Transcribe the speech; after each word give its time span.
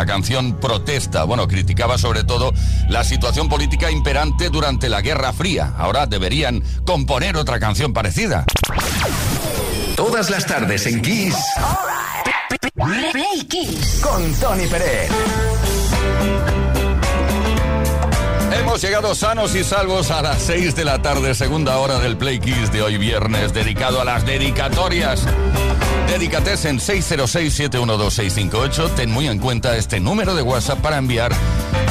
La 0.00 0.06
canción 0.06 0.54
protesta, 0.54 1.24
bueno, 1.24 1.46
criticaba 1.46 1.98
sobre 1.98 2.24
todo 2.24 2.54
la 2.88 3.04
situación 3.04 3.50
política 3.50 3.90
imperante 3.90 4.48
durante 4.48 4.88
la 4.88 5.02
Guerra 5.02 5.34
Fría. 5.34 5.74
Ahora 5.76 6.06
deberían 6.06 6.62
componer 6.86 7.36
otra 7.36 7.60
canción 7.60 7.92
parecida. 7.92 8.46
Todas 9.96 10.30
las 10.30 10.46
tardes 10.46 10.86
en 10.86 11.02
Kiss. 11.02 11.36
Play 13.12 13.44
Kiss 13.46 14.00
con 14.02 14.32
Tony 14.36 14.66
Pérez. 14.68 15.10
Hemos 18.58 18.80
llegado 18.80 19.14
sanos 19.14 19.54
y 19.54 19.64
salvos 19.64 20.10
a 20.10 20.22
las 20.22 20.40
6 20.40 20.76
de 20.76 20.86
la 20.86 21.02
tarde, 21.02 21.34
segunda 21.34 21.76
hora 21.76 21.98
del 21.98 22.16
Play 22.16 22.40
Kiss 22.40 22.72
de 22.72 22.80
hoy 22.80 22.96
viernes, 22.96 23.52
dedicado 23.52 24.00
a 24.00 24.06
las 24.06 24.24
dedicatorias. 24.24 25.26
Dedicates 26.10 26.64
en 26.64 26.80
606-712-658. 26.80 28.94
Ten 28.96 29.12
muy 29.12 29.28
en 29.28 29.38
cuenta 29.38 29.76
este 29.76 30.00
número 30.00 30.34
de 30.34 30.42
WhatsApp 30.42 30.80
para 30.80 30.98
enviar 30.98 31.30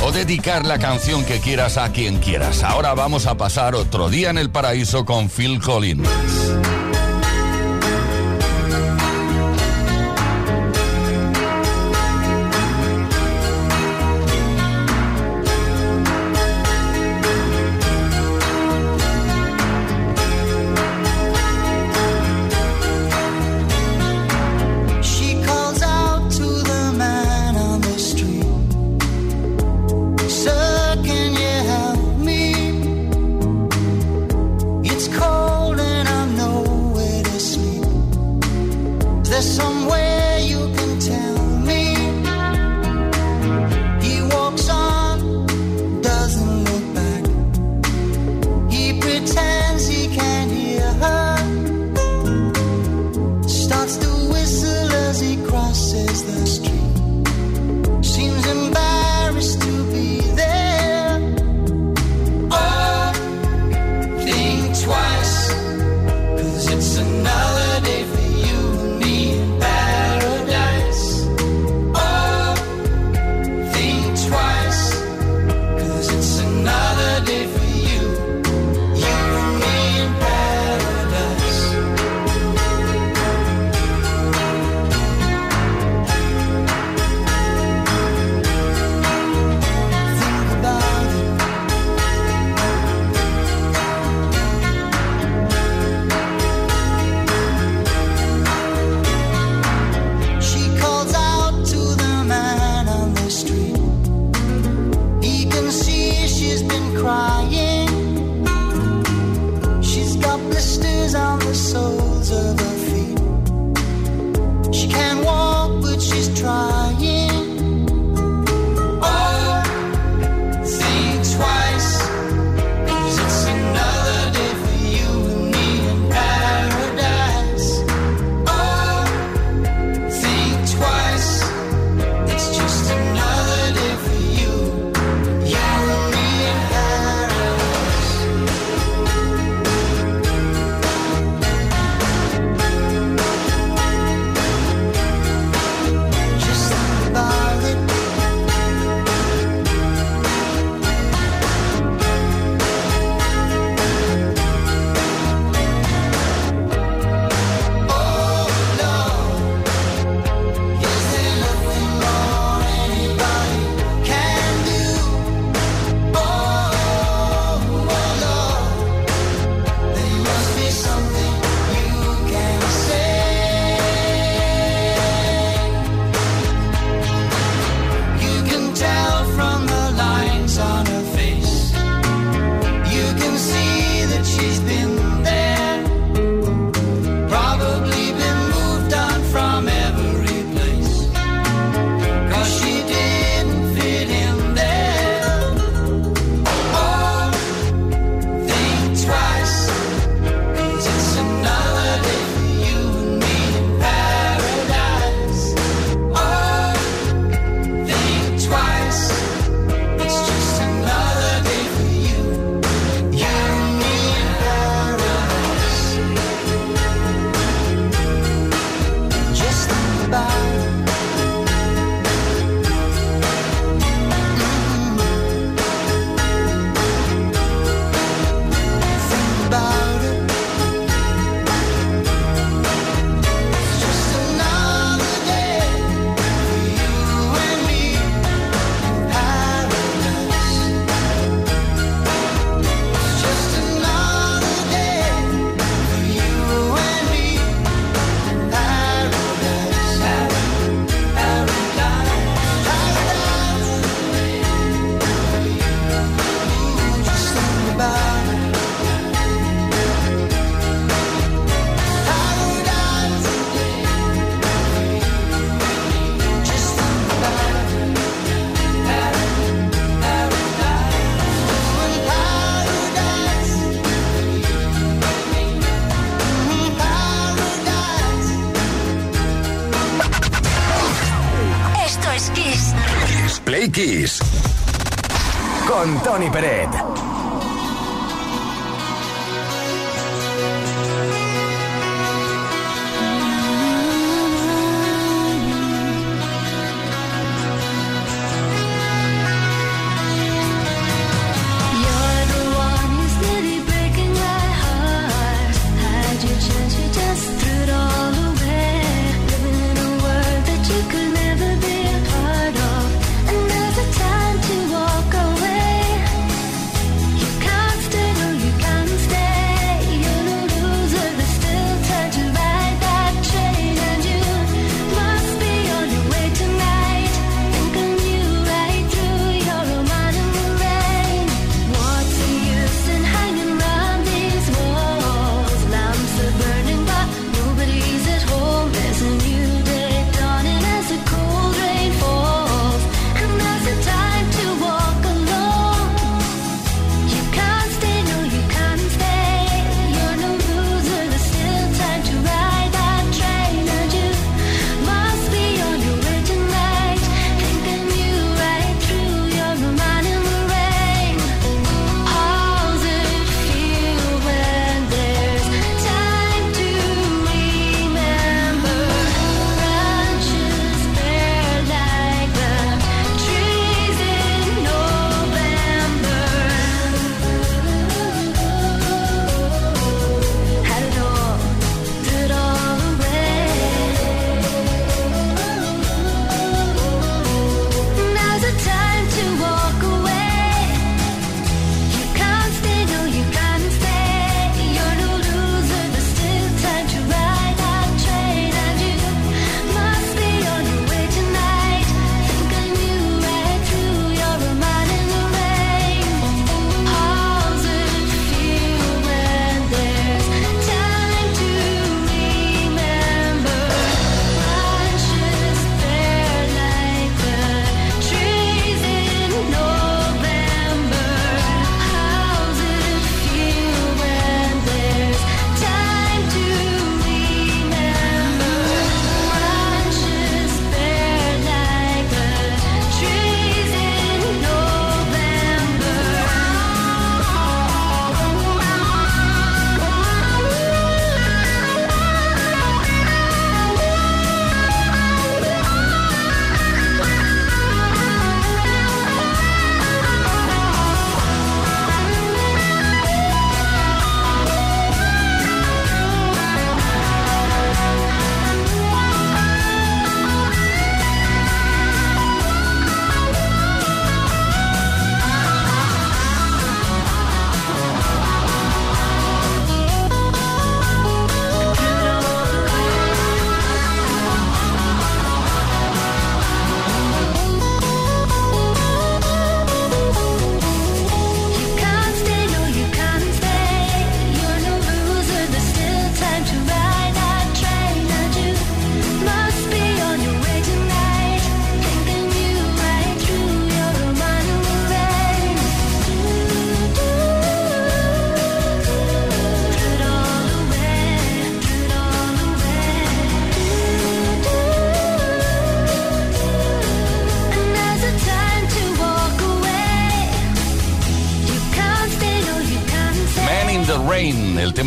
o 0.03 0.11
dedicar 0.11 0.65
la 0.65 0.77
canción 0.77 1.23
que 1.23 1.39
quieras 1.39 1.77
a 1.77 1.93
quien 1.93 2.19
quieras. 2.19 2.63
Ahora 2.63 2.93
vamos 2.93 3.27
a 3.27 3.37
pasar 3.37 3.75
otro 3.75 4.09
día 4.09 4.29
en 4.29 4.37
el 4.37 4.49
paraíso 4.49 5.05
con 5.05 5.29
Phil 5.29 5.61
Collins. 5.61 6.09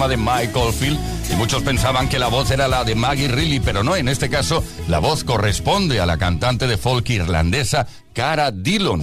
Tema 0.02 0.08
de 0.08 0.16
Mike 0.16 0.58
Oldfield, 0.58 0.98
y 1.30 1.36
muchos 1.36 1.62
pensaban 1.62 2.08
que 2.08 2.18
la 2.18 2.28
voz 2.28 2.50
era 2.50 2.66
la 2.66 2.82
de 2.82 2.94
Maggie 2.94 3.28
Reilly, 3.28 3.60
pero 3.60 3.84
no, 3.84 3.94
en 3.94 4.08
este 4.08 4.28
caso 4.28 4.64
la 4.88 4.98
voz 4.98 5.22
corresponde 5.22 6.00
a 6.00 6.06
la 6.06 6.18
cantante 6.18 6.66
de 6.66 6.76
folk 6.76 7.08
irlandesa 7.10 7.86
Cara 8.12 8.50
Dillon. 8.50 9.00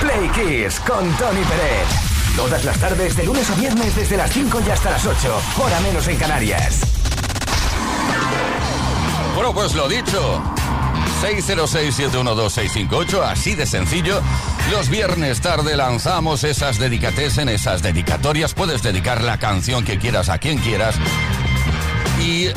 Play 0.00 0.28
Kiss 0.34 0.78
con 0.80 1.10
Tony 1.16 1.42
Pérez. 1.44 1.88
Todas 2.36 2.62
las 2.64 2.78
tardes, 2.78 3.16
de 3.16 3.24
lunes 3.24 3.48
a 3.50 3.54
viernes, 3.54 3.96
desde 3.96 4.16
las 4.16 4.32
5 4.32 4.60
y 4.66 4.70
hasta 4.70 4.90
las 4.90 5.06
8, 5.06 5.40
hora 5.62 5.80
menos 5.80 6.06
en 6.08 6.16
Canarias. 6.16 6.80
Bueno, 9.34 9.54
pues 9.54 9.74
lo 9.74 9.88
dicho. 9.88 10.42
606-712-658, 11.22 13.22
así 13.22 13.54
de 13.54 13.66
sencillo. 13.66 14.20
Los 14.70 14.88
viernes 14.88 15.40
tarde 15.40 15.76
lanzamos 15.76 16.44
esas 16.44 16.78
dedicates 16.78 17.38
en 17.38 17.48
esas 17.48 17.82
dedicatorias. 17.82 18.54
Puedes 18.54 18.82
dedicar 18.82 19.22
la 19.22 19.38
canción 19.38 19.84
que 19.84 19.98
quieras 19.98 20.28
a 20.28 20.38
quien 20.38 20.58
quieras. 20.58 20.94
Y 22.20 22.46
eh, 22.46 22.52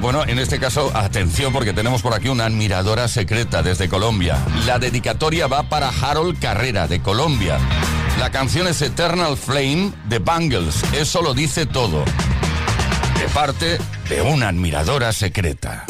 bueno, 0.00 0.24
en 0.26 0.38
este 0.38 0.58
caso, 0.58 0.90
atención 0.94 1.52
porque 1.52 1.72
tenemos 1.72 2.02
por 2.02 2.14
aquí 2.14 2.28
una 2.28 2.46
admiradora 2.46 3.08
secreta 3.08 3.62
desde 3.62 3.88
Colombia. 3.88 4.38
La 4.66 4.78
dedicatoria 4.78 5.46
va 5.46 5.64
para 5.64 5.88
Harold 5.88 6.38
Carrera 6.38 6.86
de 6.86 7.00
Colombia. 7.00 7.58
La 8.18 8.30
canción 8.30 8.68
es 8.68 8.82
Eternal 8.82 9.36
Flame 9.38 9.92
de 10.08 10.18
Bangles. 10.18 10.82
Eso 10.92 11.22
lo 11.22 11.32
dice 11.32 11.64
todo. 11.64 12.04
De 13.18 13.26
parte 13.32 13.78
de 14.08 14.22
una 14.22 14.48
admiradora 14.48 15.12
secreta. 15.12 15.86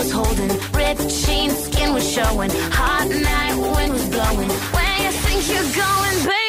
was 0.00 0.10
holding. 0.10 0.48
Ripped 0.72 1.08
jeans, 1.08 1.56
skin 1.64 1.92
was 1.92 2.10
showing. 2.10 2.50
Hot 2.72 3.08
night, 3.08 3.56
wind 3.74 3.92
was 3.92 4.08
blowing. 4.08 4.48
Where 4.74 4.98
you 5.04 5.12
think 5.24 5.40
you're 5.52 5.84
going, 5.84 6.18
baby? 6.24 6.39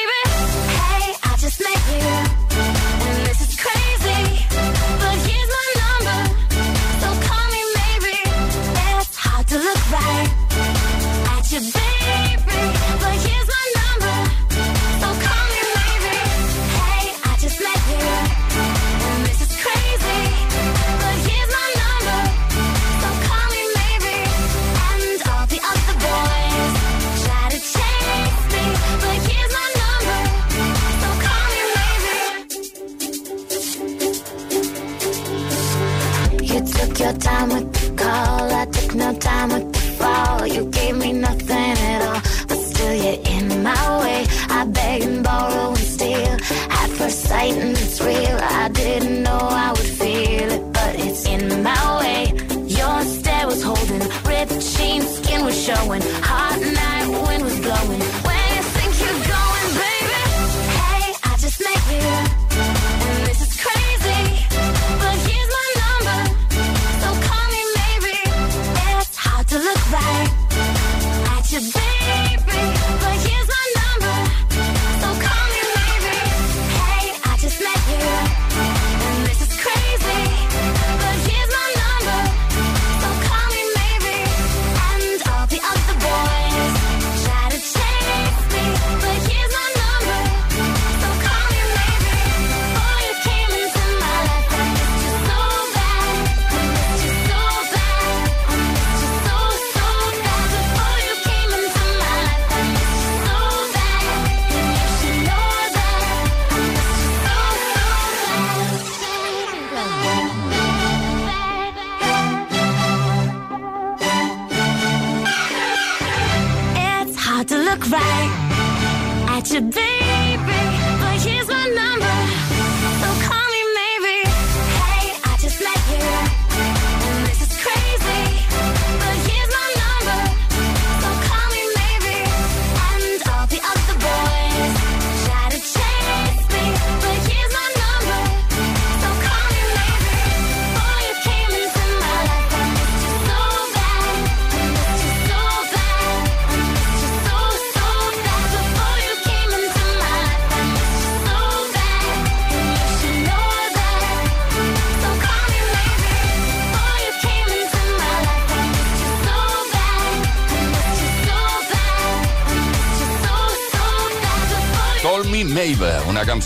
no 37.11 37.17
time 37.19 37.49
with 37.49 37.73
the 37.73 38.03
call. 38.03 38.53
I 38.53 38.65
took 38.65 38.95
no 38.95 39.13
time 39.15 39.49
with 39.49 39.73
the 39.73 39.79
fall. 39.99 40.47
You 40.47 40.65
gave 40.65 40.95
me 40.95 41.11
nothing 41.13 41.75
at 41.91 42.01
all, 42.07 42.21
but 42.47 42.57
still 42.57 42.95
you're 42.95 43.21
in 43.35 43.63
my 43.63 43.99
way. 44.01 44.25
I 44.49 44.65
beg 44.65 45.01
and 45.03 45.23
borrow 45.23 45.69
and 45.69 45.77
steal 45.77 46.37
at 46.79 46.89
first 46.97 47.23
sight, 47.23 47.53
and 47.53 47.71
it's 47.71 47.99
real. 48.01 48.37
I 48.41 48.69
didn't 48.69 49.23
know 49.23 49.39
I 49.39 49.71
would 49.71 49.91
feel 50.01 50.51
it, 50.57 50.73
but 50.73 50.95
it's 50.95 51.25
in 51.25 51.63
my 51.63 51.99
way. 51.99 52.33
Your 52.67 53.01
stare 53.01 53.47
was 53.47 53.61
holding, 53.63 54.03
ripped 54.29 54.59
jeans, 54.75 55.07
skin 55.17 55.43
was 55.45 55.57
showing. 55.67 56.01
Heart 56.27 56.50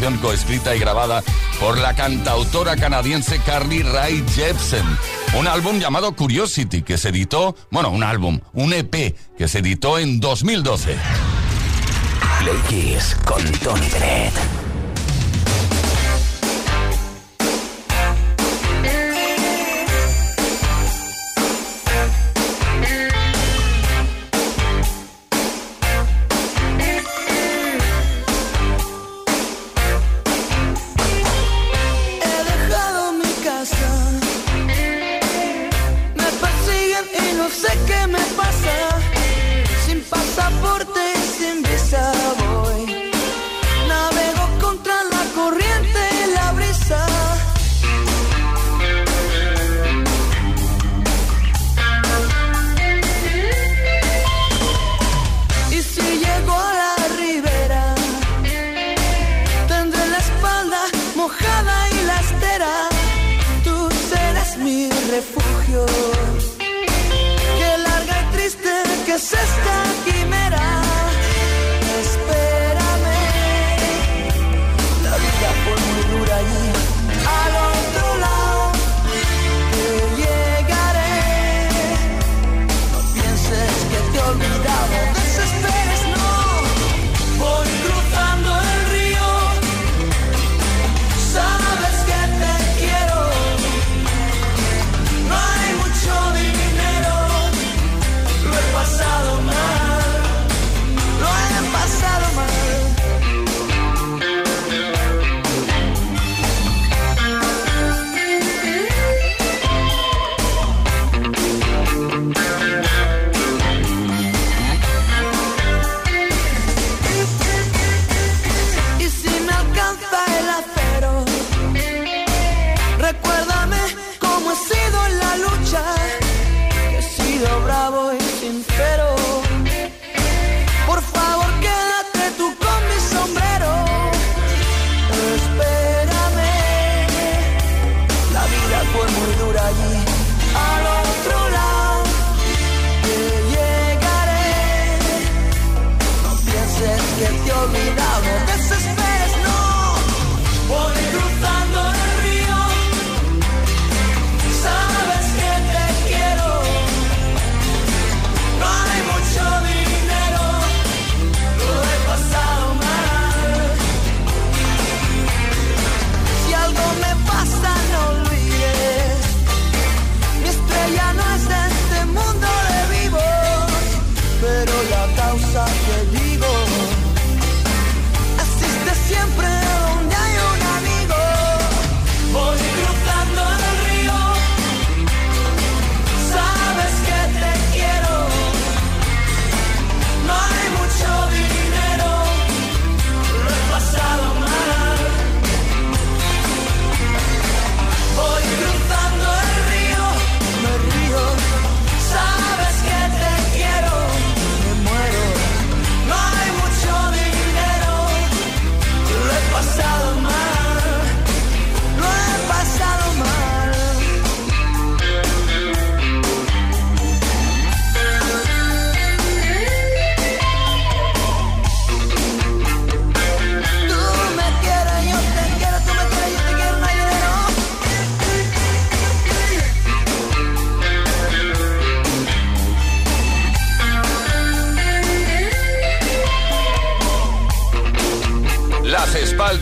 canción 0.06 0.22
coescrita 0.22 0.76
y 0.76 0.80
grabada 0.80 1.24
por 1.60 1.80
la 1.80 1.96
cantautora 1.96 2.76
canadiense 2.76 3.40
Carly 3.40 3.82
Rae 3.82 4.24
Jepsen. 4.36 4.86
Un 5.36 5.48
álbum 5.48 5.80
llamado 5.80 6.16
Curiosity 6.16 6.84
que 6.84 7.00
se 7.00 7.10
editó, 7.10 7.56
bueno, 7.72 7.90
un 7.90 8.04
álbum, 8.04 8.40
un 8.54 8.74
EP 8.74 9.16
que 9.36 9.48
se 9.48 9.60
editó 9.60 9.98
en 9.98 10.20
2012. 10.20 10.96
Play 12.40 12.58
Kiss 12.70 13.18
con 13.26 13.44
Tony 13.64 13.88
Dredd. 13.88 14.55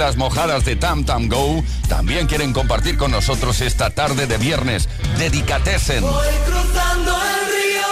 Espaldas 0.04 0.18
mojadas 0.18 0.66
de 0.66 0.76
Tam 0.76 1.06
Tam 1.06 1.30
Go 1.30 1.64
también 1.88 2.28
quieren 2.28 2.52
compartir 2.52 2.98
con 2.98 3.12
nosotros 3.12 3.62
esta 3.62 3.90
tarde 3.90 4.28
de 4.28 4.38
viernes. 4.38 4.90
Dedicatesen. 5.18 6.02
Voy 6.02 6.28
cruzando 6.46 7.12
el 7.12 7.46
río. 7.54 7.88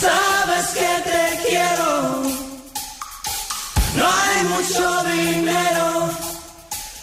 Sabes 0.00 0.66
que 0.68 1.02
te 1.10 1.48
quiero. 1.48 2.22
No 3.96 4.06
hay 4.06 4.44
mucho 4.44 5.02
dinero. 5.04 6.10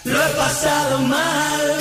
Lo 0.06 0.26
he 0.26 0.30
pasado 0.30 1.00
mal. 1.00 1.78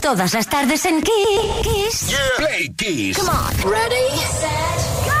Todas 0.00 0.32
las 0.32 0.46
tardes 0.46 0.84
en 0.86 1.02
Kiss. 1.02 2.16
Play 2.38 2.72
Kiss. 2.76 3.18
Come 3.18 3.30
on. 3.30 3.70
Ready, 3.70 4.16
set, 4.40 4.80
go. 5.04 5.12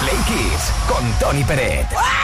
Play 0.00 0.18
Kiss 0.26 0.72
con 0.88 1.12
Tony 1.20 1.44
Peret. 1.44 1.86
Feel 1.90 2.23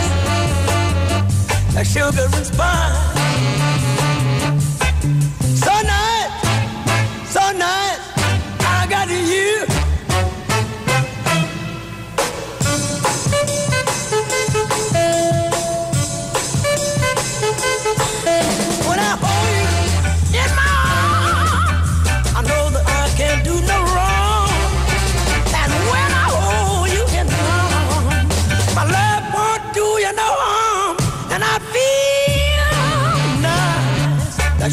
like 1.73 1.85
sugar 1.85 2.27
and 2.33 2.45
spice. 2.45 3.10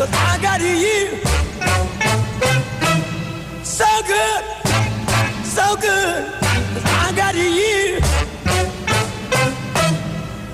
But 0.00 0.08
I 0.14 0.38
got 0.40 0.60
you. 0.62 1.08
So 3.62 3.84
good, 4.06 4.42
so 5.44 5.76
good, 5.76 6.32
I 7.02 7.12
got 7.14 7.34
you. 7.34 8.00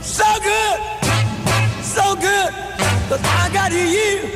So 0.03 0.25
good, 0.43 0.79
so 1.81 2.17
good, 2.17 2.51
but 3.09 3.21
I 3.23 3.49
got 3.53 3.71
you. 3.71 4.36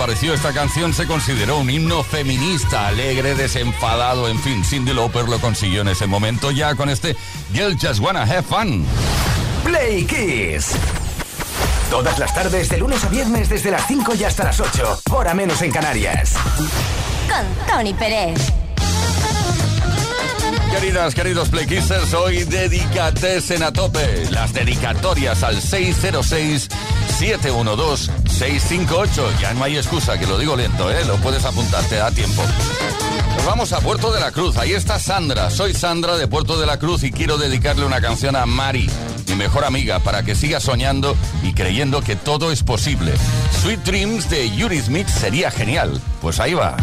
Apareció 0.00 0.32
esta 0.32 0.54
canción 0.54 0.94
se 0.94 1.06
consideró 1.06 1.58
un 1.58 1.68
himno 1.68 2.02
feminista, 2.02 2.88
alegre, 2.88 3.34
desenfadado, 3.34 4.30
en 4.30 4.40
fin, 4.40 4.64
Cindy 4.64 4.94
Lauper 4.94 5.28
lo 5.28 5.38
consiguió 5.38 5.82
en 5.82 5.88
ese 5.88 6.06
momento 6.06 6.50
ya 6.50 6.74
con 6.74 6.88
este 6.88 7.14
Girl 7.52 7.76
Just 7.78 8.00
Wanna 8.00 8.22
Have 8.22 8.44
Fun. 8.44 8.86
Play 9.62 10.06
Kiss. 10.06 10.70
Todas 11.90 12.18
las 12.18 12.34
tardes, 12.34 12.70
de 12.70 12.78
lunes 12.78 13.04
a 13.04 13.08
viernes, 13.08 13.50
desde 13.50 13.70
las 13.70 13.86
5 13.88 14.14
y 14.14 14.24
hasta 14.24 14.44
las 14.44 14.58
8, 14.58 15.02
hora 15.10 15.34
menos 15.34 15.60
en 15.60 15.70
Canarias. 15.70 16.32
Con 17.28 17.66
Tony 17.66 17.92
Pérez. 17.92 18.40
Queridas, 20.70 21.14
queridos 21.14 21.50
Playkissers, 21.50 22.14
hoy 22.14 22.44
dedicatesen 22.44 23.62
a 23.62 23.70
tope. 23.70 24.30
Las 24.30 24.54
dedicatorias 24.54 25.42
al 25.42 25.60
606-712-658. 27.20 29.40
Ya 29.40 29.52
no 29.52 29.64
hay 29.64 29.76
excusa, 29.76 30.18
que 30.18 30.26
lo 30.26 30.38
digo 30.38 30.56
lento, 30.56 30.90
¿eh? 30.90 31.04
Lo 31.04 31.16
puedes 31.16 31.44
apuntar, 31.44 31.84
te 31.84 31.96
da 31.96 32.10
tiempo. 32.10 32.42
Nos 33.36 33.44
vamos 33.44 33.74
a 33.74 33.80
Puerto 33.80 34.10
de 34.10 34.20
la 34.20 34.32
Cruz. 34.32 34.56
Ahí 34.56 34.72
está 34.72 34.98
Sandra. 34.98 35.50
Soy 35.50 35.74
Sandra 35.74 36.16
de 36.16 36.28
Puerto 36.28 36.58
de 36.58 36.64
la 36.66 36.78
Cruz 36.78 37.04
y 37.04 37.12
quiero 37.12 37.36
dedicarle 37.36 37.84
una 37.84 38.00
canción 38.00 38.36
a 38.36 38.46
Mari, 38.46 38.88
mi 39.28 39.34
mejor 39.34 39.64
amiga, 39.64 39.98
para 39.98 40.22
que 40.22 40.34
siga 40.34 40.60
soñando 40.60 41.14
y 41.42 41.52
creyendo 41.52 42.00
que 42.00 42.16
todo 42.16 42.52
es 42.52 42.62
posible. 42.62 43.12
Sweet 43.62 43.80
Dreams 43.80 44.30
de 44.30 44.56
Yuri 44.56 44.80
Smith 44.80 45.08
sería 45.08 45.50
genial. 45.50 46.00
Pues 46.22 46.40
ahí 46.40 46.54
va. 46.54 46.74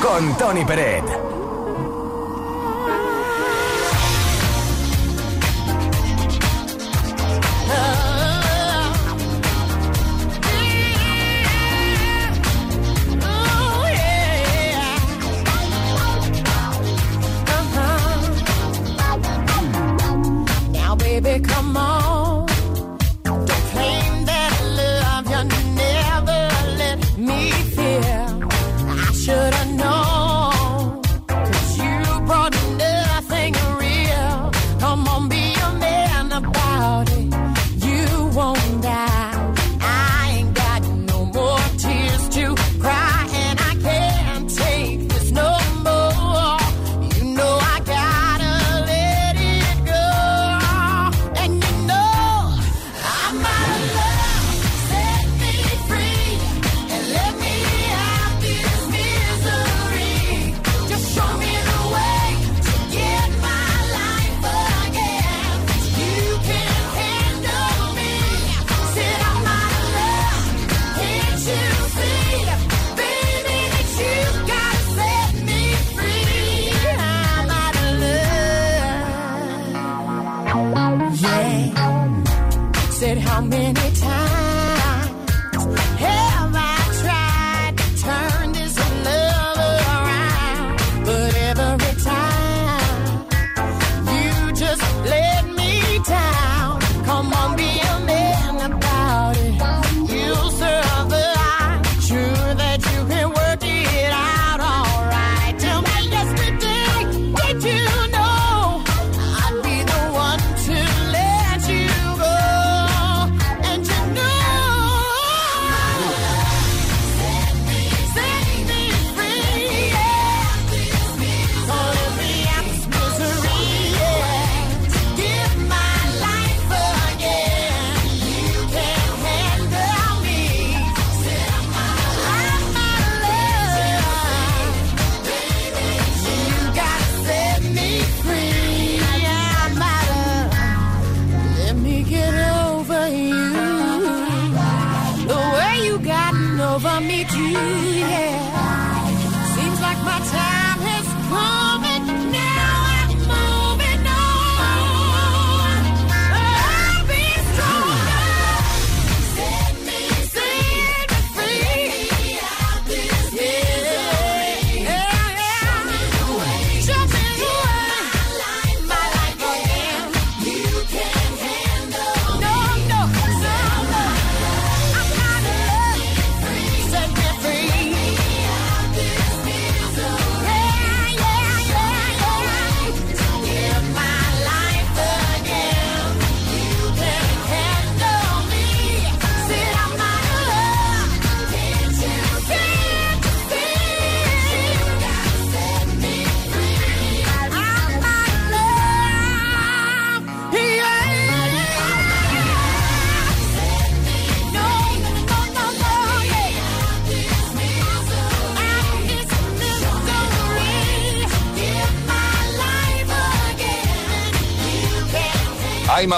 Con 0.00 0.36
Tony 0.36 0.64
Peret. 0.64 1.27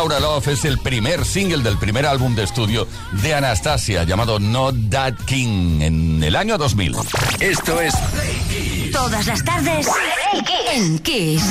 Laura 0.01 0.19
Love 0.19 0.49
es 0.49 0.65
el 0.65 0.79
primer 0.79 1.27
single 1.27 1.63
del 1.63 1.77
primer 1.77 2.07
álbum 2.07 2.35
de 2.35 2.45
estudio 2.45 2.89
de 3.21 3.35
Anastasia 3.35 4.03
llamado 4.05 4.39
Not 4.39 4.75
That 4.89 5.13
King 5.27 5.83
en 5.83 6.25
el 6.25 6.37
año 6.37 6.57
2000. 6.57 6.97
Esto 7.39 7.79
es 7.83 7.93
Todas 8.91 9.27
las 9.27 9.45
tardes 9.45 9.87
en 10.73 10.99
Kiss. 11.01 11.45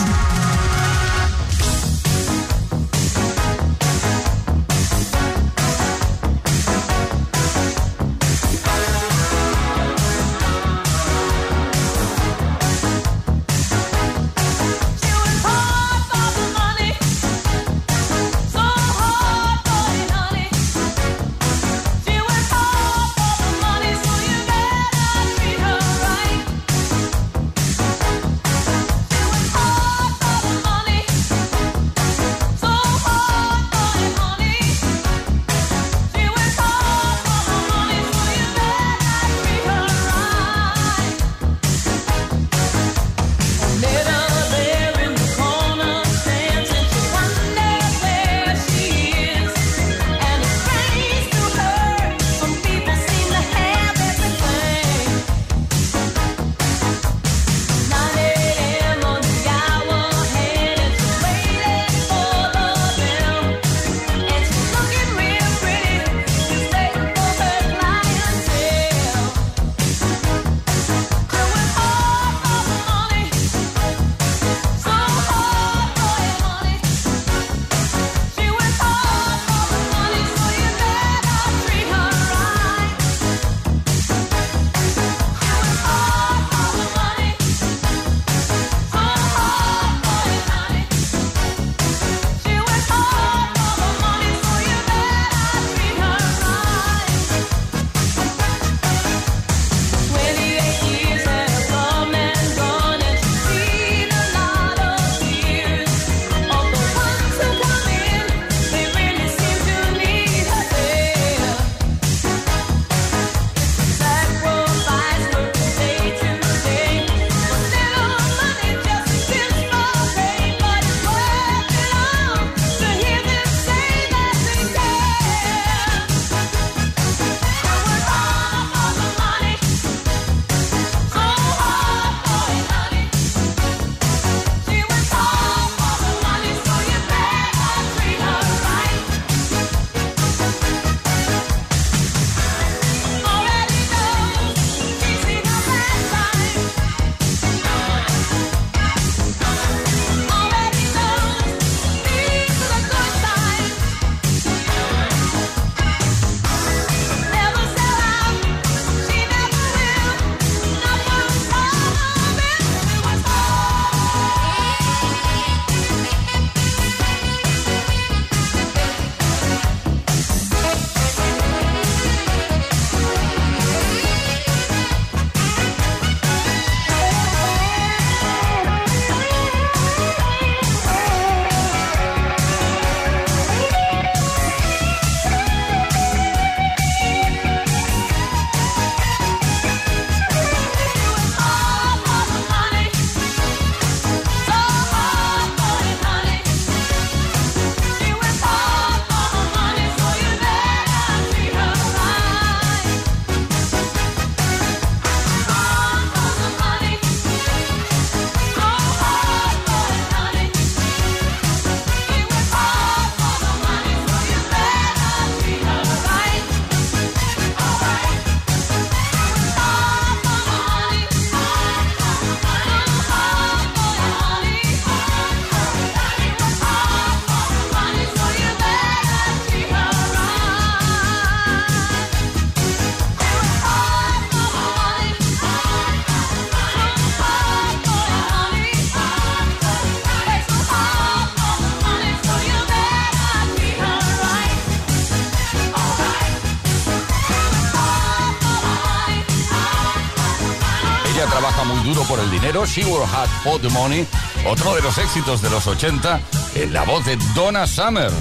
Duro 251.93 252.03
por 252.03 252.19
el 252.19 252.29
dinero, 252.29 252.65
She 252.65 252.83
Were 252.85 253.05
Hot 253.05 253.29
for 253.43 253.59
the 253.59 253.69
Money, 253.69 254.05
otro 254.45 254.75
de 254.75 254.81
los 254.81 254.97
éxitos 254.97 255.41
de 255.41 255.49
los 255.49 255.65
80, 255.65 256.21
en 256.55 256.73
la 256.73 256.83
voz 256.83 257.03
de 257.05 257.17
Donna 257.33 257.65
Summer. 257.65 258.11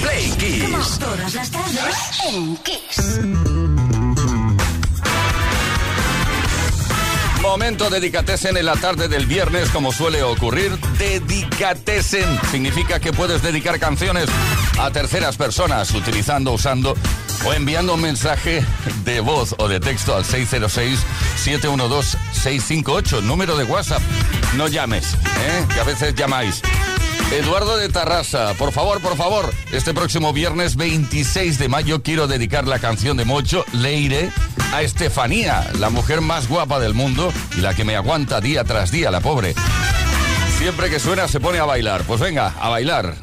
Play 0.00 0.30
Kiss. 0.38 0.98
Todas 0.98 1.34
las 1.34 1.50
tardes 1.50 2.20
en 2.26 2.56
Kiss. 2.58 3.20
Momento 7.42 7.90
dedicatesen 7.90 8.56
en 8.56 8.64
la 8.64 8.76
tarde 8.76 9.08
del 9.08 9.26
viernes, 9.26 9.68
como 9.68 9.92
suele 9.92 10.22
ocurrir. 10.22 10.70
Dedicatesen 10.98 12.40
significa 12.50 12.98
que 12.98 13.12
puedes 13.12 13.42
dedicar 13.42 13.78
canciones 13.78 14.30
a 14.80 14.90
terceras 14.90 15.36
personas 15.36 15.90
utilizando, 15.92 16.52
usando 16.52 16.94
o 17.46 17.52
enviando 17.52 17.94
un 17.94 18.00
mensaje 18.00 18.64
de 19.04 19.20
voz 19.20 19.54
o 19.58 19.68
de 19.68 19.78
texto 19.80 20.16
al 20.16 20.24
606-712-658, 20.24 23.22
número 23.22 23.56
de 23.56 23.64
WhatsApp. 23.64 24.02
No 24.56 24.68
llames, 24.68 25.14
¿eh? 25.14 25.66
que 25.72 25.80
a 25.80 25.84
veces 25.84 26.14
llamáis. 26.14 26.62
Eduardo 27.32 27.76
de 27.76 27.88
Tarrasa, 27.88 28.54
por 28.54 28.72
favor, 28.72 29.00
por 29.00 29.16
favor, 29.16 29.52
este 29.72 29.92
próximo 29.92 30.32
viernes 30.32 30.76
26 30.76 31.58
de 31.58 31.68
mayo 31.68 32.02
quiero 32.02 32.28
dedicar 32.28 32.66
la 32.66 32.78
canción 32.78 33.16
de 33.16 33.24
Mocho, 33.24 33.64
Leire, 33.72 34.30
a 34.72 34.82
Estefanía, 34.82 35.68
la 35.78 35.90
mujer 35.90 36.20
más 36.20 36.48
guapa 36.48 36.78
del 36.78 36.94
mundo 36.94 37.32
y 37.56 37.60
la 37.60 37.74
que 37.74 37.84
me 37.84 37.96
aguanta 37.96 38.40
día 38.40 38.64
tras 38.64 38.90
día, 38.90 39.10
la 39.10 39.20
pobre. 39.20 39.54
Siempre 40.58 40.88
que 40.88 41.00
suena 41.00 41.28
se 41.28 41.40
pone 41.40 41.58
a 41.58 41.64
bailar. 41.64 42.04
Pues 42.04 42.20
venga, 42.20 42.54
a 42.60 42.68
bailar. 42.68 43.16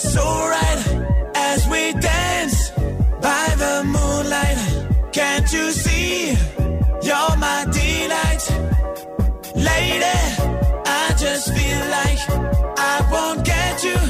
So 0.00 0.24
right 0.24 0.82
as 1.34 1.68
we 1.68 1.92
dance 1.92 2.70
by 3.20 3.46
the 3.62 3.82
moonlight. 3.84 5.12
Can't 5.12 5.52
you 5.52 5.70
see? 5.72 6.30
You're 7.02 7.36
my 7.36 7.66
delight, 7.70 8.44
lady. 9.54 10.20
I 10.86 11.14
just 11.18 11.52
feel 11.54 11.82
like 11.98 12.20
I 12.78 13.08
won't 13.12 13.44
get 13.44 13.84
you 13.84 14.09